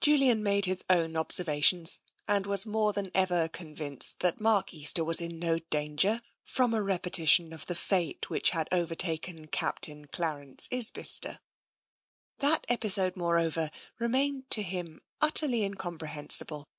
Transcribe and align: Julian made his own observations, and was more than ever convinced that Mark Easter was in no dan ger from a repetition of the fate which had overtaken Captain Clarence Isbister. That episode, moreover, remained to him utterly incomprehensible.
Julian 0.00 0.42
made 0.42 0.64
his 0.64 0.82
own 0.88 1.18
observations, 1.18 2.00
and 2.26 2.46
was 2.46 2.64
more 2.64 2.94
than 2.94 3.10
ever 3.14 3.46
convinced 3.46 4.20
that 4.20 4.40
Mark 4.40 4.72
Easter 4.72 5.04
was 5.04 5.20
in 5.20 5.38
no 5.38 5.58
dan 5.58 5.98
ger 5.98 6.22
from 6.42 6.72
a 6.72 6.82
repetition 6.82 7.52
of 7.52 7.66
the 7.66 7.74
fate 7.74 8.30
which 8.30 8.52
had 8.56 8.68
overtaken 8.72 9.48
Captain 9.48 10.06
Clarence 10.06 10.66
Isbister. 10.70 11.40
That 12.38 12.64
episode, 12.70 13.16
moreover, 13.16 13.70
remained 13.98 14.48
to 14.52 14.62
him 14.62 15.02
utterly 15.20 15.62
incomprehensible. 15.62 16.70